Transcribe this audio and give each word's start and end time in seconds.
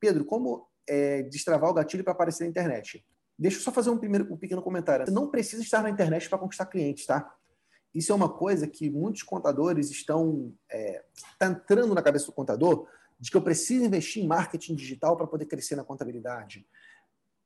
Pedro, 0.00 0.24
como 0.24 0.66
é, 0.88 1.22
destravar 1.22 1.70
o 1.70 1.74
gatilho 1.74 2.04
para 2.04 2.12
aparecer 2.12 2.44
na 2.44 2.50
internet? 2.50 3.04
Deixa 3.38 3.58
eu 3.58 3.62
só 3.62 3.70
fazer 3.70 3.90
um, 3.90 3.98
primeiro, 3.98 4.32
um 4.32 4.36
pequeno 4.36 4.62
comentário. 4.62 5.06
Você 5.06 5.12
não 5.12 5.30
precisa 5.30 5.62
estar 5.62 5.82
na 5.82 5.90
internet 5.90 6.28
para 6.28 6.38
conquistar 6.38 6.66
clientes, 6.66 7.06
tá? 7.06 7.32
Isso 7.94 8.12
é 8.12 8.14
uma 8.14 8.28
coisa 8.28 8.66
que 8.66 8.90
muitos 8.90 9.22
contadores 9.22 9.90
estão 9.90 10.52
é, 10.70 11.04
tá 11.38 11.46
entrando 11.46 11.94
na 11.94 12.02
cabeça 12.02 12.26
do 12.26 12.32
contador 12.32 12.86
de 13.18 13.30
que 13.30 13.36
eu 13.36 13.42
preciso 13.42 13.84
investir 13.84 14.22
em 14.22 14.26
marketing 14.26 14.74
digital 14.74 15.16
para 15.16 15.26
poder 15.26 15.46
crescer 15.46 15.76
na 15.76 15.84
contabilidade. 15.84 16.66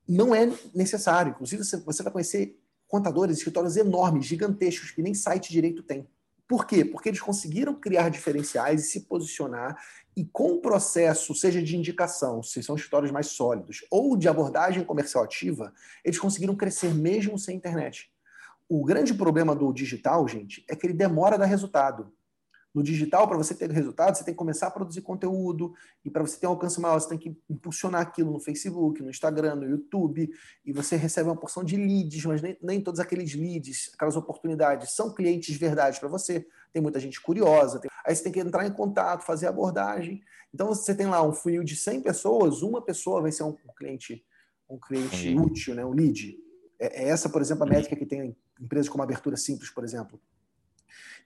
Não 0.09 0.35
é 0.35 0.47
necessário. 0.75 1.31
Inclusive, 1.31 1.63
você 1.85 2.03
vai 2.03 2.13
conhecer 2.13 2.59
contadores, 2.89 3.39
escritórios 3.39 3.77
enormes, 3.77 4.27
gigantescos, 4.27 4.91
que 4.91 5.03
nem 5.03 5.15
site 5.15 5.51
direito 5.51 5.83
tem. 5.83 6.07
Por 6.53 6.67
quê? 6.67 6.85
Porque 6.85 7.09
eles 7.09 7.19
conseguiram 7.23 7.75
criar 7.75 8.11
diferenciais 8.11 8.85
e 8.85 8.87
se 8.87 9.01
posicionar, 9.07 9.75
e 10.15 10.23
com 10.23 10.53
o 10.53 10.61
processo, 10.61 11.35
seja 11.35 11.63
de 11.63 11.79
indicação, 11.79 12.43
se 12.43 12.63
são 12.63 12.77
escritórios 12.77 13.11
mais 13.11 13.29
sólidos, 13.29 13.87
ou 13.91 14.19
de 14.19 14.29
abordagem 14.29 14.85
comercial 14.85 15.25
ativa, 15.25 15.73
eles 16.05 16.19
conseguiram 16.19 16.55
crescer 16.55 16.93
mesmo 16.95 17.39
sem 17.39 17.57
internet. 17.57 18.13
O 18.69 18.85
grande 18.85 19.15
problema 19.15 19.55
do 19.57 19.73
digital, 19.73 20.29
gente, 20.29 20.63
é 20.69 20.77
que 20.77 20.87
ele 20.87 20.93
demora 20.93 21.37
a 21.37 21.39
dar 21.39 21.47
resultado. 21.47 22.13
No 22.75 22.83
digital, 22.83 23.29
para 23.29 23.37
você 23.37 23.55
ter 23.55 23.71
resultado, 23.71 24.17
você 24.17 24.25
tem 24.25 24.33
que 24.33 24.39
começar 24.39 24.69
a 24.69 24.71
produzir 24.71 25.03
conteúdo, 25.03 25.75
e 26.03 26.11
para 26.11 26.23
você 26.23 26.39
ter 26.39 26.47
um 26.47 26.51
alcance 26.51 26.81
maior, 26.81 26.99
você 26.99 27.09
tem 27.09 27.19
que 27.19 27.37
impulsionar 27.49 28.01
aquilo 28.01 28.33
no 28.33 28.41
Facebook, 28.41 29.03
no 29.03 29.11
Instagram, 29.11 29.57
no 29.57 29.69
YouTube, 29.69 30.31
e 30.65 30.73
você 30.73 30.97
recebe 30.97 31.29
uma 31.29 31.37
porção 31.37 31.63
de 31.63 31.77
leads, 31.77 32.25
mas 32.25 32.41
nem, 32.41 32.57
nem 32.63 32.81
todos 32.81 32.99
aqueles 32.99 33.35
leads, 33.35 33.91
aquelas 33.95 34.17
oportunidades, 34.17 34.95
são 34.95 35.13
clientes 35.13 35.53
de 35.53 35.59
verdade 35.59 36.01
para 36.01 36.09
você. 36.09 36.47
Tem 36.73 36.81
muita 36.81 36.99
gente 36.99 37.21
curiosa, 37.21 37.79
tem... 37.79 37.91
aí 38.07 38.17
você 38.17 38.23
tem 38.23 38.33
que 38.33 38.41
entrar 38.41 38.67
em 38.67 38.73
contato, 38.73 39.27
fazer 39.27 39.47
abordagem. 39.47 40.23
Então, 40.55 40.69
você 40.69 40.95
tem 40.95 41.07
lá 41.07 41.23
um 41.23 41.33
funil 41.33 41.63
de 41.63 41.77
100 41.77 42.01
pessoas, 42.01 42.63
uma 42.63 42.81
pessoa 42.81 43.21
vai 43.21 43.33
ser 43.33 43.43
um 43.43 43.55
cliente, 43.77 44.25
um 44.69 44.79
cliente 44.79 45.35
útil, 45.35 45.75
né? 45.75 45.85
um 45.85 45.93
lead. 45.93 46.39
É, 46.81 47.05
é 47.05 47.09
essa, 47.09 47.29
por 47.29 47.43
exemplo, 47.43 47.65
a 47.65 47.67
métrica 47.67 47.95
que 47.97 48.07
tem 48.07 48.35
empresas 48.59 48.89
como 48.89 49.03
Abertura 49.03 49.37
Simples, 49.37 49.71
por 49.71 49.85
exemplo. 49.85 50.19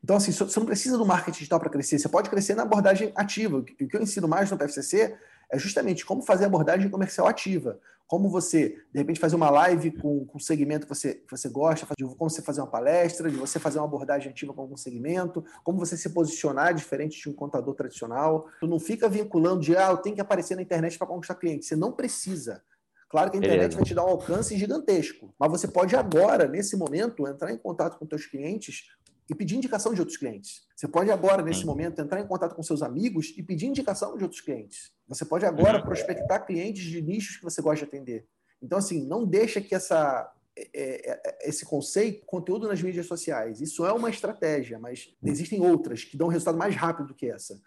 Então, 0.03 0.17
assim, 0.17 0.33
você 0.33 0.59
não 0.59 0.67
precisa 0.67 0.97
do 0.97 1.05
marketing 1.05 1.39
digital 1.39 1.61
para 1.61 1.71
crescer, 1.71 1.99
você 1.99 2.09
pode 2.09 2.31
crescer 2.31 2.55
na 2.55 2.63
abordagem 2.63 3.13
ativa. 3.15 3.59
O 3.59 3.65
que 3.65 3.89
eu 3.93 4.03
ensino 4.03 4.29
mais 4.29 4.51
no 4.51 4.57
PFCC 4.57 5.17
é 5.51 5.59
justamente 5.59 6.05
como 6.05 6.23
fazer 6.23 6.45
abordagem 6.45 6.89
comercial 6.89 7.27
ativa. 7.27 7.79
Como 8.07 8.29
você, 8.29 8.79
de 8.93 8.99
repente, 9.01 9.19
fazer 9.19 9.35
uma 9.35 9.51
live 9.51 9.91
com, 9.91 10.25
com 10.27 10.37
um 10.37 10.41
segmento 10.41 10.87
que 10.87 10.95
você, 10.95 11.15
que 11.15 11.31
você 11.31 11.49
gosta, 11.49 11.89
de 11.99 12.05
como 12.05 12.31
você 12.31 12.41
fazer 12.41 12.61
uma 12.61 12.69
palestra, 12.69 13.29
de 13.29 13.37
você 13.37 13.59
fazer 13.59 13.79
uma 13.79 13.85
abordagem 13.85 14.31
ativa 14.31 14.53
com 14.55 14.61
algum 14.61 14.77
segmento, 14.77 15.45
como 15.65 15.79
você 15.79 15.97
se 15.97 16.11
posicionar 16.11 16.73
diferente 16.73 17.21
de 17.21 17.29
um 17.29 17.33
contador 17.33 17.75
tradicional. 17.75 18.49
Tu 18.61 18.67
não 18.69 18.79
fica 18.79 19.09
vinculando 19.09 19.61
de, 19.61 19.77
ah, 19.77 19.91
eu 19.91 19.97
tenho 19.97 20.15
que 20.15 20.21
aparecer 20.21 20.55
na 20.55 20.63
internet 20.63 20.97
para 20.97 21.09
conquistar 21.09 21.35
cliente. 21.35 21.67
Você 21.67 21.75
não 21.75 21.91
precisa. 21.91 22.63
Claro 23.09 23.31
que 23.31 23.37
a 23.37 23.41
internet 23.41 23.61
Beleza. 23.61 23.77
vai 23.77 23.85
te 23.85 23.95
dar 23.95 24.05
um 24.05 24.09
alcance 24.09 24.57
gigantesco, 24.57 25.33
mas 25.39 25.51
você 25.51 25.69
pode 25.69 25.95
agora, 25.95 26.49
nesse 26.49 26.77
momento, 26.77 27.27
entrar 27.27 27.53
em 27.53 27.59
contato 27.59 27.99
com 27.99 28.07
seus 28.07 28.27
clientes 28.27 28.89
e 29.29 29.35
pedir 29.35 29.57
indicação 29.57 29.93
de 29.93 30.01
outros 30.01 30.17
clientes. 30.17 30.63
Você 30.77 30.87
pode 30.87 31.11
agora, 31.11 31.43
nesse 31.43 31.65
momento, 31.65 32.01
entrar 32.01 32.21
em 32.21 32.27
contato 32.27 32.55
com 32.55 32.63
seus 32.63 32.83
amigos 32.83 33.35
e 33.37 33.43
pedir 33.43 33.67
indicação 33.67 34.17
de 34.17 34.23
outros 34.23 34.41
clientes. 34.41 34.93
Você 35.09 35.25
pode 35.25 35.45
agora 35.45 35.79
uhum. 35.79 35.85
prospectar 35.85 36.47
clientes 36.47 36.85
de 36.85 37.03
nichos 37.03 37.37
que 37.37 37.45
você 37.45 37.61
gosta 37.61 37.85
de 37.85 37.89
atender. 37.89 38.27
Então, 38.63 38.79
assim, 38.79 39.07
não 39.07 39.27
deixa 39.27 39.61
que 39.61 39.75
essa, 39.75 40.33
é, 40.57 40.69
é, 40.75 41.21
é, 41.25 41.49
esse 41.49 41.65
conceito, 41.65 42.25
conteúdo 42.25 42.67
nas 42.69 42.81
mídias 42.81 43.07
sociais, 43.07 43.61
isso 43.61 43.85
é 43.85 43.93
uma 43.93 44.09
estratégia, 44.09 44.79
mas 44.79 45.15
existem 45.23 45.61
outras 45.61 46.05
que 46.05 46.17
dão 46.17 46.29
um 46.29 46.31
resultado 46.31 46.57
mais 46.57 46.75
rápido 46.75 47.09
do 47.09 47.15
que 47.15 47.31
essa. 47.31 47.61